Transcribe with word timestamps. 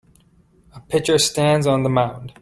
A 0.73 0.79
pitcher 0.79 1.19
stands 1.19 1.67
on 1.67 1.83
the 1.83 1.89
mound. 1.89 2.33